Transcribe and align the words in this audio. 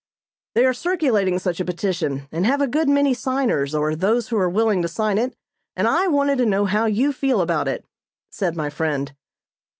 "They 0.55 0.65
are 0.65 0.73
circulating 0.73 1.37
such 1.37 1.59
a 1.59 1.63
petition, 1.63 2.27
and 2.31 2.43
have 2.43 2.59
a 2.59 2.65
good 2.67 2.89
many 2.89 3.13
signers, 3.13 3.75
or 3.75 3.95
those 3.95 4.29
who 4.29 4.37
are 4.37 4.49
willing 4.49 4.81
to 4.81 4.87
sign 4.87 5.19
it, 5.19 5.35
and 5.75 5.87
I 5.87 6.07
wanted 6.07 6.39
to 6.39 6.45
know 6.47 6.65
how 6.65 6.87
you 6.87 7.13
feel 7.13 7.39
about 7.39 7.67
it," 7.67 7.85
said 8.31 8.55
my 8.55 8.71
friend. 8.71 9.13